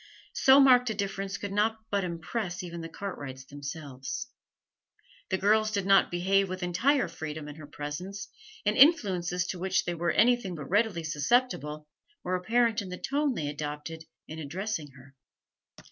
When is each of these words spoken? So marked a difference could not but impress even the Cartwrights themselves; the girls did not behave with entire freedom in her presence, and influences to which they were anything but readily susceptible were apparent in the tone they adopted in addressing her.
So 0.33 0.59
marked 0.59 0.89
a 0.89 0.95
difference 0.95 1.37
could 1.37 1.51
not 1.51 1.77
but 1.91 2.03
impress 2.03 2.63
even 2.63 2.81
the 2.81 2.89
Cartwrights 2.89 3.45
themselves; 3.45 4.29
the 5.29 5.37
girls 5.37 5.69
did 5.69 5.85
not 5.85 6.09
behave 6.09 6.49
with 6.49 6.63
entire 6.63 7.07
freedom 7.07 7.47
in 7.47 7.57
her 7.57 7.67
presence, 7.67 8.27
and 8.65 8.75
influences 8.75 9.45
to 9.45 9.59
which 9.59 9.85
they 9.85 9.93
were 9.93 10.09
anything 10.09 10.55
but 10.55 10.65
readily 10.71 11.03
susceptible 11.03 11.87
were 12.23 12.35
apparent 12.35 12.81
in 12.81 12.89
the 12.89 12.97
tone 12.97 13.35
they 13.35 13.47
adopted 13.47 14.05
in 14.27 14.39
addressing 14.39 14.87
her. 14.93 15.13